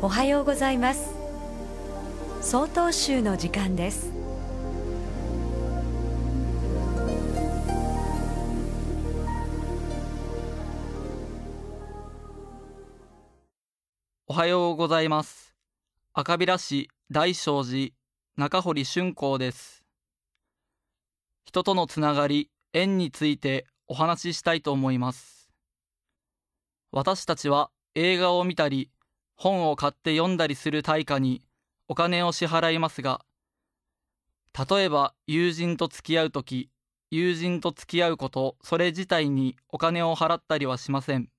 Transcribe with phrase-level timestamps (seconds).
[0.00, 1.12] おはようございます。
[2.40, 4.12] 総統集の時間です。
[14.28, 15.56] おはようございます。
[16.12, 17.90] 赤平市大正寺
[18.36, 19.82] 中堀俊光です。
[21.44, 25.50] 人とのつながり縁についてお話ししたいと思います。
[26.92, 28.92] 私たちは映画を見たり
[29.38, 31.42] 本を買って読んだりする対価に
[31.88, 33.24] お金を支払いますが
[34.68, 36.68] 例えば友人と付き合うとき
[37.10, 41.30] 友人と付き合うことそれ自体にお金を払ったりはしません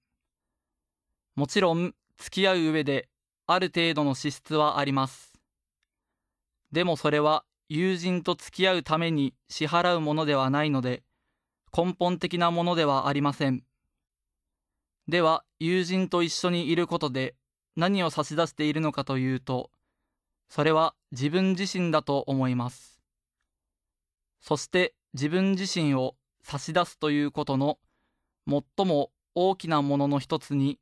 [1.36, 3.08] もちろん付き合う上で
[3.48, 5.34] ある程度の支出はあります。
[6.72, 11.02] でもそれは友人と付き合うために支払うものではないので
[11.76, 13.64] 根本的なものではありません。
[15.08, 17.36] では友人と一緒にいることで
[17.80, 19.72] 何を差し出しているのかというと
[20.50, 23.00] それは自分自身だと思います。
[24.42, 27.78] そして自分自身を差し出すということの
[28.48, 30.80] 最も大きなものの一つに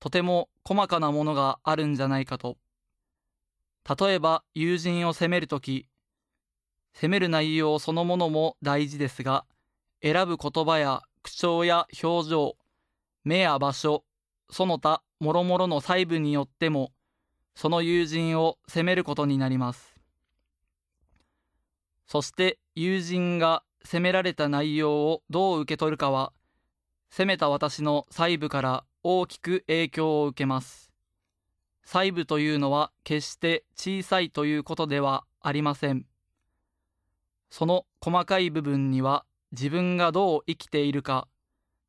[0.00, 2.56] とても細かなものがあるんじゃないかと。
[3.98, 5.86] 例えば友人を責めるとき、
[6.94, 9.44] 責める内容そのものも大事ですが、
[10.02, 12.56] 選ぶ言葉や口調や表情、
[13.24, 14.04] 目や場所、
[14.50, 16.92] その他諸々の細部によっても、
[17.56, 19.96] その友人を責めることになります。
[22.06, 26.32] そして友人が責められた内容をどう受け取るかは、
[27.10, 30.92] 責めた私の細部から大きく影響を受けます。
[31.84, 36.04] 細部というのは決して小さいということではありません。
[37.50, 41.26] その細かい部分には自分がどう生きているか、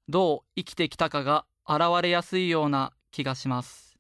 [0.08, 3.98] どう生きてきたかが現れやすいような気がします。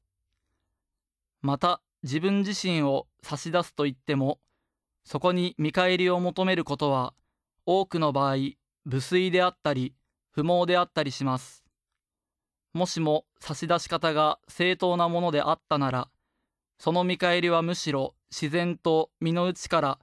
[1.41, 4.39] また自分自身を差し出すと言っても、
[5.03, 7.13] そこに見返りを求めることは
[7.65, 8.35] 多くの場合、
[8.85, 9.93] 無粋であったり、
[10.31, 11.63] 不毛であったりします。
[12.73, 16.09] もしも差し出し方が正当なものであったなら、
[16.77, 19.99] その見返りはむしろ自然と身の内から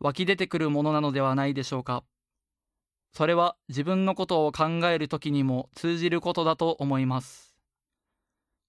[0.00, 2.04] 湧き出てくるものなのではないでしょうか。
[3.12, 7.53] それは自分のことを考えるときにも通じることだと思います。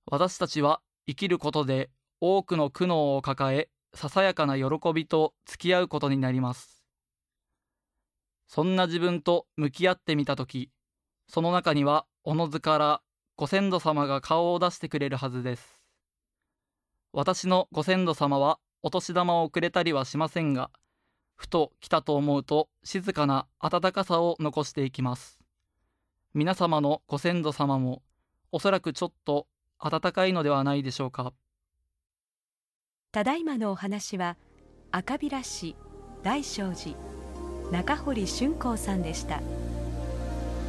[0.07, 1.89] 私たちは生きることで
[2.21, 6.83] 多くの苦悩を抱え、ささやかな喜びと付き合うことになります。
[8.47, 10.69] そんな自分と向き合ってみたとき、
[11.27, 13.01] その中にはおのずから
[13.35, 15.81] ご先祖様が顔を出してくれるはずです。
[17.11, 20.69] 私のご先祖様はお年玉をくれたりはしませんが、
[21.35, 25.39] ふと来たと思うと静かな温かさを残していきます。
[26.35, 28.03] 皆様のご先祖様も
[28.51, 29.47] おそらくちょっと
[29.79, 31.33] 温かいのではないでしょうか。
[33.11, 34.37] ただいまのお話は
[34.91, 35.75] 赤平市
[36.23, 36.95] 大正寺
[37.71, 39.41] 中堀俊光さんでした。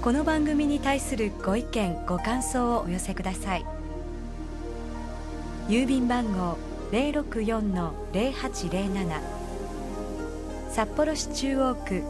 [0.06, 3.66] この番組に対するご意見ご感想をお寄せください
[5.66, 6.56] 郵便番号
[6.92, 9.20] 064-0807
[10.70, 12.04] 札幌市中央区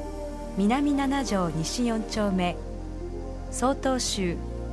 [0.59, 2.55] 南七条西4丁目
[3.51, 4.37] 曹洞州